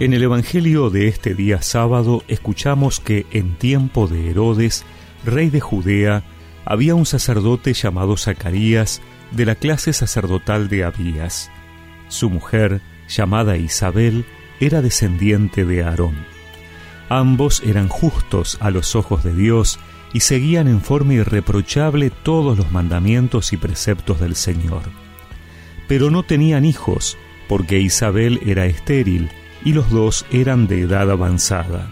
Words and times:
En 0.00 0.14
el 0.14 0.22
Evangelio 0.22 0.88
de 0.88 1.08
este 1.08 1.34
día 1.34 1.60
sábado 1.60 2.24
escuchamos 2.26 3.00
que 3.00 3.26
en 3.32 3.56
tiempo 3.56 4.08
de 4.08 4.30
Herodes, 4.30 4.86
rey 5.26 5.50
de 5.50 5.60
Judea, 5.60 6.24
había 6.64 6.94
un 6.94 7.04
sacerdote 7.04 7.74
llamado 7.74 8.16
Zacarías 8.16 9.02
de 9.30 9.44
la 9.44 9.56
clase 9.56 9.92
sacerdotal 9.92 10.70
de 10.70 10.84
Abías. 10.84 11.50
Su 12.08 12.30
mujer, 12.30 12.80
llamada 13.10 13.58
Isabel, 13.58 14.24
era 14.58 14.80
descendiente 14.80 15.66
de 15.66 15.84
Aarón. 15.84 16.16
Ambos 17.10 17.62
eran 17.62 17.88
justos 17.88 18.56
a 18.62 18.70
los 18.70 18.96
ojos 18.96 19.22
de 19.22 19.34
Dios 19.34 19.78
y 20.14 20.20
seguían 20.20 20.66
en 20.66 20.80
forma 20.80 21.12
irreprochable 21.12 22.08
todos 22.08 22.56
los 22.56 22.72
mandamientos 22.72 23.52
y 23.52 23.58
preceptos 23.58 24.18
del 24.18 24.34
Señor. 24.34 24.84
Pero 25.88 26.10
no 26.10 26.22
tenían 26.22 26.64
hijos, 26.64 27.18
porque 27.48 27.80
Isabel 27.80 28.40
era 28.46 28.64
estéril, 28.64 29.28
y 29.64 29.72
los 29.72 29.90
dos 29.90 30.26
eran 30.30 30.66
de 30.66 30.82
edad 30.82 31.10
avanzada. 31.10 31.90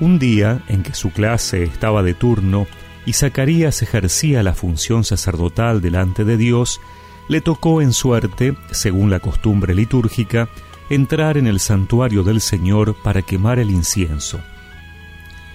Un 0.00 0.18
día 0.18 0.62
en 0.68 0.82
que 0.82 0.94
su 0.94 1.10
clase 1.10 1.62
estaba 1.62 2.02
de 2.02 2.14
turno 2.14 2.66
y 3.06 3.12
Zacarías 3.12 3.82
ejercía 3.82 4.42
la 4.42 4.54
función 4.54 5.04
sacerdotal 5.04 5.80
delante 5.80 6.24
de 6.24 6.36
Dios, 6.36 6.80
le 7.28 7.40
tocó 7.40 7.80
en 7.80 7.92
suerte, 7.92 8.56
según 8.72 9.10
la 9.10 9.20
costumbre 9.20 9.74
litúrgica, 9.74 10.48
entrar 10.90 11.38
en 11.38 11.46
el 11.46 11.60
santuario 11.60 12.22
del 12.24 12.40
Señor 12.40 12.94
para 13.02 13.22
quemar 13.22 13.58
el 13.58 13.70
incienso. 13.70 14.40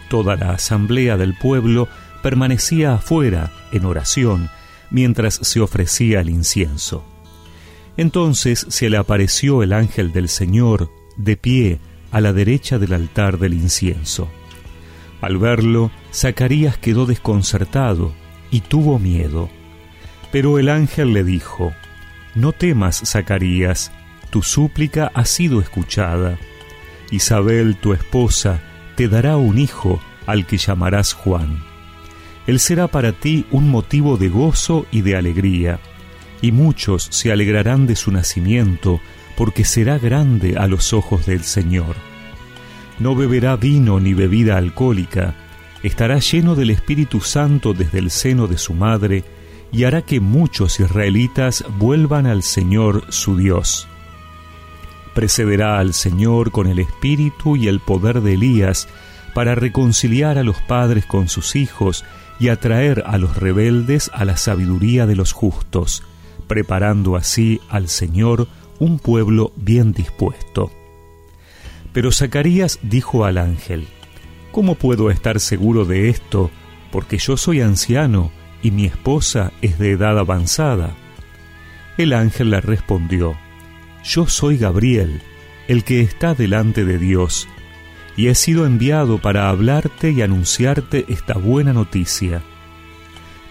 Toda 0.09 0.35
la 0.35 0.51
asamblea 0.51 1.17
del 1.17 1.37
pueblo 1.37 1.87
permanecía 2.23 2.93
afuera, 2.93 3.51
en 3.71 3.85
oración, 3.85 4.49
mientras 4.89 5.35
se 5.35 5.61
ofrecía 5.61 6.21
el 6.21 6.29
incienso. 6.29 7.05
Entonces 7.97 8.65
se 8.69 8.89
le 8.89 8.97
apareció 8.97 9.63
el 9.63 9.73
ángel 9.73 10.11
del 10.11 10.29
Señor, 10.29 10.89
de 11.17 11.37
pie 11.37 11.79
a 12.11 12.21
la 12.21 12.33
derecha 12.33 12.77
del 12.77 12.93
altar 12.93 13.39
del 13.39 13.53
incienso. 13.53 14.29
Al 15.21 15.37
verlo, 15.37 15.91
Zacarías 16.13 16.77
quedó 16.77 17.05
desconcertado 17.05 18.13
y 18.49 18.61
tuvo 18.61 18.99
miedo. 18.99 19.49
Pero 20.31 20.59
el 20.59 20.69
ángel 20.69 21.13
le 21.13 21.23
dijo, 21.23 21.73
No 22.35 22.51
temas, 22.51 23.01
Zacarías, 23.05 23.91
tu 24.29 24.41
súplica 24.41 25.11
ha 25.13 25.25
sido 25.25 25.61
escuchada. 25.61 26.37
Isabel, 27.11 27.75
tu 27.75 27.93
esposa, 27.93 28.61
te 28.95 29.07
dará 29.07 29.37
un 29.37 29.57
hijo 29.57 30.01
al 30.25 30.45
que 30.45 30.57
llamarás 30.57 31.13
Juan. 31.13 31.63
Él 32.47 32.59
será 32.59 32.87
para 32.87 33.11
ti 33.11 33.45
un 33.51 33.69
motivo 33.69 34.17
de 34.17 34.29
gozo 34.29 34.85
y 34.91 35.01
de 35.01 35.15
alegría, 35.15 35.79
y 36.41 36.51
muchos 36.51 37.07
se 37.11 37.31
alegrarán 37.31 37.87
de 37.87 37.95
su 37.95 38.11
nacimiento, 38.11 38.99
porque 39.37 39.65
será 39.65 39.97
grande 39.97 40.57
a 40.57 40.67
los 40.67 40.93
ojos 40.93 41.25
del 41.25 41.43
Señor. 41.43 41.95
No 42.99 43.15
beberá 43.15 43.55
vino 43.55 43.99
ni 43.99 44.13
bebida 44.13 44.57
alcohólica, 44.57 45.35
estará 45.83 46.19
lleno 46.19 46.55
del 46.55 46.69
Espíritu 46.69 47.21
Santo 47.21 47.73
desde 47.73 47.99
el 47.99 48.11
seno 48.11 48.47
de 48.47 48.57
su 48.57 48.73
madre, 48.73 49.23
y 49.71 49.85
hará 49.85 50.01
que 50.01 50.19
muchos 50.19 50.79
israelitas 50.79 51.63
vuelvan 51.77 52.25
al 52.25 52.43
Señor 52.43 53.05
su 53.09 53.37
Dios. 53.37 53.87
Precederá 55.13 55.79
al 55.79 55.93
Señor 55.93 56.51
con 56.51 56.67
el 56.67 56.79
espíritu 56.79 57.55
y 57.55 57.67
el 57.67 57.79
poder 57.79 58.21
de 58.21 58.33
Elías 58.33 58.87
para 59.33 59.55
reconciliar 59.55 60.37
a 60.37 60.43
los 60.43 60.57
padres 60.61 61.05
con 61.05 61.29
sus 61.29 61.55
hijos 61.55 62.03
y 62.39 62.49
atraer 62.49 63.03
a 63.05 63.17
los 63.17 63.37
rebeldes 63.37 64.09
a 64.13 64.25
la 64.25 64.37
sabiduría 64.37 65.05
de 65.05 65.15
los 65.15 65.31
justos, 65.31 66.03
preparando 66.51 67.15
así 67.15 67.61
al 67.69 67.87
Señor 67.87 68.49
un 68.77 68.99
pueblo 68.99 69.53
bien 69.55 69.93
dispuesto. 69.93 70.69
Pero 71.93 72.11
Zacarías 72.11 72.77
dijo 72.81 73.23
al 73.23 73.37
ángel, 73.37 73.87
¿Cómo 74.51 74.75
puedo 74.75 75.11
estar 75.11 75.39
seguro 75.39 75.85
de 75.85 76.09
esto? 76.09 76.51
Porque 76.91 77.19
yo 77.19 77.37
soy 77.37 77.61
anciano 77.61 78.33
y 78.61 78.71
mi 78.71 78.85
esposa 78.85 79.53
es 79.61 79.79
de 79.79 79.91
edad 79.91 80.19
avanzada. 80.19 80.91
El 81.97 82.11
ángel 82.11 82.49
le 82.49 82.59
respondió, 82.59 83.37
Yo 84.03 84.27
soy 84.27 84.57
Gabriel, 84.57 85.21
el 85.69 85.85
que 85.85 86.01
está 86.01 86.33
delante 86.33 86.83
de 86.83 86.97
Dios, 86.97 87.47
y 88.17 88.27
he 88.27 88.35
sido 88.35 88.65
enviado 88.65 89.19
para 89.19 89.47
hablarte 89.47 90.11
y 90.11 90.21
anunciarte 90.21 91.05
esta 91.07 91.35
buena 91.35 91.71
noticia. 91.71 92.41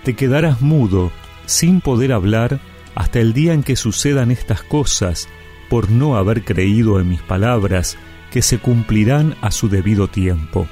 Te 0.04 0.14
quedarás 0.14 0.60
mudo, 0.60 1.10
sin 1.46 1.80
poder 1.80 2.12
hablar, 2.12 2.60
hasta 3.00 3.18
el 3.18 3.32
día 3.32 3.54
en 3.54 3.62
que 3.62 3.76
sucedan 3.76 4.30
estas 4.30 4.62
cosas, 4.62 5.26
por 5.70 5.90
no 5.90 6.16
haber 6.18 6.44
creído 6.44 7.00
en 7.00 7.08
mis 7.08 7.22
palabras, 7.22 7.96
que 8.30 8.42
se 8.42 8.58
cumplirán 8.58 9.36
a 9.40 9.52
su 9.52 9.70
debido 9.70 10.06
tiempo. 10.08 10.68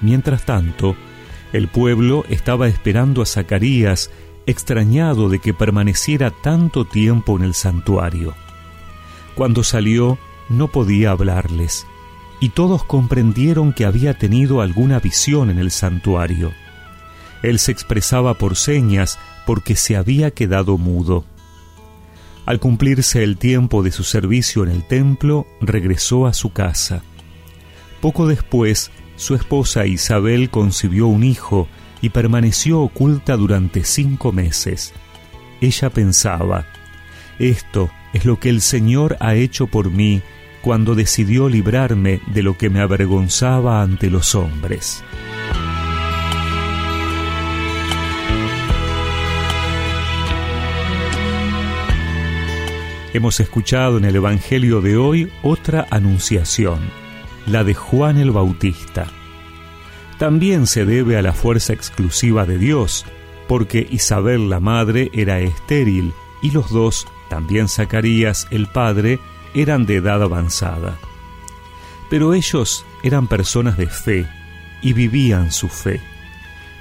Mientras 0.00 0.46
tanto, 0.46 0.94
el 1.52 1.66
pueblo 1.66 2.24
estaba 2.28 2.68
esperando 2.68 3.22
a 3.22 3.26
Zacarías, 3.26 4.12
extrañado 4.46 5.28
de 5.28 5.40
que 5.40 5.52
permaneciera 5.52 6.30
tanto 6.30 6.84
tiempo 6.84 7.36
en 7.36 7.42
el 7.42 7.54
santuario. 7.54 8.36
Cuando 9.34 9.64
salió, 9.64 10.16
no 10.48 10.68
podía 10.68 11.10
hablarles, 11.10 11.88
y 12.38 12.50
todos 12.50 12.84
comprendieron 12.84 13.72
que 13.72 13.84
había 13.84 14.16
tenido 14.16 14.60
alguna 14.60 15.00
visión 15.00 15.50
en 15.50 15.58
el 15.58 15.72
santuario. 15.72 16.52
Él 17.42 17.58
se 17.58 17.72
expresaba 17.72 18.34
por 18.34 18.54
señas 18.54 19.18
porque 19.50 19.74
se 19.74 19.96
había 19.96 20.30
quedado 20.30 20.78
mudo. 20.78 21.24
Al 22.46 22.60
cumplirse 22.60 23.24
el 23.24 23.36
tiempo 23.36 23.82
de 23.82 23.90
su 23.90 24.04
servicio 24.04 24.62
en 24.62 24.70
el 24.70 24.86
templo, 24.86 25.44
regresó 25.60 26.28
a 26.28 26.34
su 26.34 26.52
casa. 26.52 27.02
Poco 28.00 28.28
después, 28.28 28.92
su 29.16 29.34
esposa 29.34 29.86
Isabel 29.86 30.50
concibió 30.50 31.08
un 31.08 31.24
hijo 31.24 31.66
y 32.00 32.10
permaneció 32.10 32.78
oculta 32.80 33.36
durante 33.36 33.82
cinco 33.82 34.30
meses. 34.30 34.92
Ella 35.60 35.90
pensaba, 35.90 36.66
esto 37.40 37.90
es 38.12 38.24
lo 38.26 38.38
que 38.38 38.50
el 38.50 38.60
Señor 38.60 39.16
ha 39.18 39.34
hecho 39.34 39.66
por 39.66 39.90
mí 39.90 40.22
cuando 40.62 40.94
decidió 40.94 41.48
librarme 41.48 42.20
de 42.32 42.44
lo 42.44 42.56
que 42.56 42.70
me 42.70 42.78
avergonzaba 42.78 43.82
ante 43.82 44.10
los 44.10 44.36
hombres. 44.36 45.02
Hemos 53.12 53.40
escuchado 53.40 53.98
en 53.98 54.04
el 54.04 54.14
Evangelio 54.14 54.80
de 54.80 54.96
hoy 54.96 55.32
otra 55.42 55.84
anunciación, 55.90 56.78
la 57.44 57.64
de 57.64 57.74
Juan 57.74 58.18
el 58.18 58.30
Bautista. 58.30 59.08
También 60.20 60.68
se 60.68 60.84
debe 60.84 61.16
a 61.16 61.22
la 61.22 61.32
fuerza 61.32 61.72
exclusiva 61.72 62.46
de 62.46 62.56
Dios, 62.56 63.04
porque 63.48 63.84
Isabel 63.90 64.48
la 64.48 64.60
madre 64.60 65.10
era 65.12 65.40
estéril 65.40 66.12
y 66.40 66.52
los 66.52 66.70
dos, 66.70 67.08
también 67.28 67.68
Zacarías 67.68 68.46
el 68.52 68.68
padre, 68.68 69.18
eran 69.54 69.86
de 69.86 69.96
edad 69.96 70.22
avanzada. 70.22 70.96
Pero 72.10 72.32
ellos 72.32 72.84
eran 73.02 73.26
personas 73.26 73.76
de 73.76 73.88
fe 73.88 74.28
y 74.82 74.92
vivían 74.92 75.50
su 75.50 75.68
fe. 75.68 76.00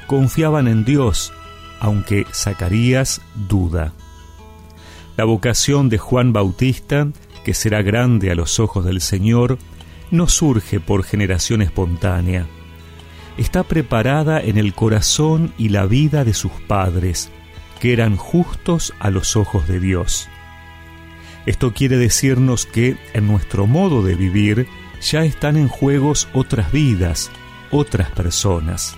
Confiaban 0.05 0.67
en 0.67 0.85
Dios, 0.85 1.33
aunque 1.79 2.27
Zacarías 2.31 3.19
duda. 3.33 3.93
La 5.19 5.25
vocación 5.25 5.89
de 5.89 5.97
Juan 5.97 6.31
Bautista, 6.31 7.09
que 7.43 7.53
será 7.53 7.81
grande 7.81 8.31
a 8.31 8.35
los 8.35 8.57
ojos 8.61 8.85
del 8.85 9.01
Señor, 9.01 9.57
no 10.11 10.29
surge 10.29 10.79
por 10.79 11.03
generación 11.03 11.61
espontánea. 11.61 12.47
Está 13.37 13.63
preparada 13.63 14.39
en 14.39 14.57
el 14.57 14.73
corazón 14.73 15.53
y 15.57 15.67
la 15.67 15.85
vida 15.87 16.23
de 16.23 16.33
sus 16.33 16.53
padres, 16.69 17.29
que 17.81 17.91
eran 17.91 18.15
justos 18.15 18.93
a 18.97 19.09
los 19.09 19.35
ojos 19.35 19.67
de 19.67 19.81
Dios. 19.81 20.29
Esto 21.45 21.73
quiere 21.73 21.97
decirnos 21.97 22.65
que 22.65 22.95
en 23.11 23.27
nuestro 23.27 23.67
modo 23.67 24.01
de 24.01 24.15
vivir 24.15 24.67
ya 25.01 25.25
están 25.25 25.57
en 25.57 25.67
juegos 25.67 26.29
otras 26.31 26.71
vidas, 26.71 27.29
otras 27.71 28.09
personas. 28.11 28.95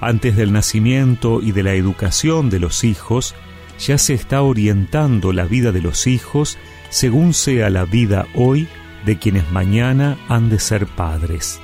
Antes 0.00 0.34
del 0.34 0.52
nacimiento 0.52 1.40
y 1.40 1.52
de 1.52 1.62
la 1.62 1.74
educación 1.74 2.50
de 2.50 2.58
los 2.58 2.82
hijos, 2.82 3.36
ya 3.78 3.98
se 3.98 4.14
está 4.14 4.42
orientando 4.42 5.32
la 5.32 5.44
vida 5.44 5.72
de 5.72 5.80
los 5.80 6.06
hijos 6.06 6.58
según 6.90 7.34
sea 7.34 7.70
la 7.70 7.84
vida 7.84 8.26
hoy 8.34 8.68
de 9.04 9.18
quienes 9.18 9.50
mañana 9.50 10.16
han 10.28 10.48
de 10.48 10.58
ser 10.58 10.86
padres. 10.86 11.60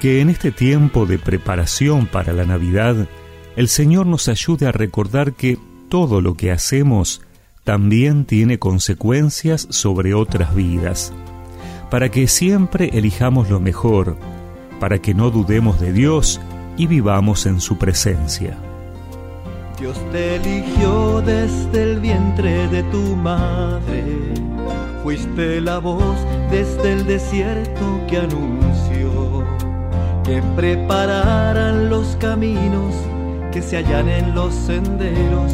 Que 0.00 0.20
en 0.20 0.30
este 0.30 0.52
tiempo 0.52 1.06
de 1.06 1.18
preparación 1.18 2.06
para 2.06 2.32
la 2.32 2.44
Navidad, 2.44 3.08
el 3.56 3.68
Señor 3.68 4.06
nos 4.06 4.28
ayude 4.28 4.66
a 4.66 4.72
recordar 4.72 5.32
que 5.32 5.58
todo 5.88 6.20
lo 6.20 6.34
que 6.34 6.50
hacemos 6.50 7.22
también 7.64 8.24
tiene 8.24 8.58
consecuencias 8.58 9.66
sobre 9.70 10.14
otras 10.14 10.54
vidas, 10.54 11.12
para 11.90 12.10
que 12.10 12.28
siempre 12.28 12.90
elijamos 12.92 13.48
lo 13.48 13.60
mejor, 13.60 14.18
para 14.80 15.00
que 15.00 15.14
no 15.14 15.30
dudemos 15.30 15.80
de 15.80 15.92
Dios 15.92 16.40
y 16.76 16.86
vivamos 16.86 17.46
en 17.46 17.60
su 17.60 17.78
presencia. 17.78 18.58
Dios 19.78 19.98
te 20.12 20.36
eligió 20.36 21.20
desde 21.20 21.82
el 21.82 22.00
vientre 22.00 22.68
de 22.68 22.82
tu 22.84 23.16
madre 23.16 24.34
fuiste 25.04 25.60
la 25.60 25.78
voz 25.78 26.16
desde 26.50 26.92
el 26.92 27.06
desierto 27.06 28.00
que 28.08 28.18
anunció 28.18 29.44
que 30.24 30.42
prepararan 30.56 31.90
los 31.90 32.16
caminos 32.16 32.94
que 33.52 33.60
se 33.60 33.76
hallan 33.76 34.08
en 34.08 34.34
los 34.34 34.54
senderos 34.54 35.52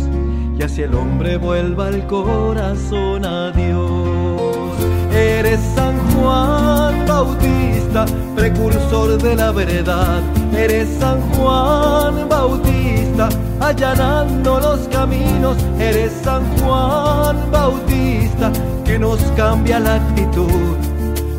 y 0.57 0.63
hacia 0.63 0.85
el 0.85 0.95
hombre 0.95 1.37
vuelva 1.37 1.89
el 1.89 2.07
corazón 2.07 3.25
a 3.25 3.51
Dios. 3.51 4.73
Eres 5.13 5.61
San 5.75 5.99
Juan 6.11 7.07
Bautista, 7.07 8.07
precursor 8.37 9.21
de 9.21 9.37
la 9.37 9.53
verdad. 9.53 10.23
Eres 10.57 10.89
San 10.99 11.21
Juan 11.33 12.29
Bautista, 12.29 13.29
allanando 13.61 14.61
los 14.61 14.89
caminos. 14.89 15.57
Eres 15.79 16.13
San 16.23 16.45
Juan 16.59 17.51
Bautista, 17.51 18.53
que 18.85 18.99
nos 18.99 19.21
cambia 19.37 19.79
la 19.79 19.95
actitud, 19.97 20.77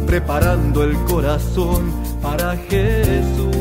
preparando 0.08 0.84
el 0.84 0.96
corazón 1.06 1.92
para 2.22 2.56
Jesús. 2.56 3.52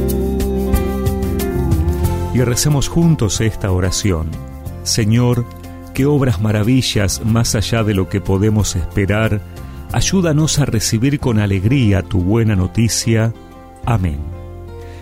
Y 2.32 2.41
recemos 2.43 2.88
juntos 2.88 3.41
esta 3.41 3.73
oración. 3.73 4.31
Señor, 4.85 5.44
que 5.94 6.06
obras 6.06 6.41
maravillas 6.41 7.23
más 7.25 7.55
allá 7.55 7.82
de 7.82 7.94
lo 7.94 8.08
que 8.08 8.20
podemos 8.20 8.76
esperar, 8.76 9.41
ayúdanos 9.93 10.58
a 10.58 10.64
recibir 10.64 11.19
con 11.19 11.41
alegría 11.41 12.03
tu 12.03 12.20
buena 12.20 12.55
noticia. 12.55 13.32
Amén. 13.85 14.39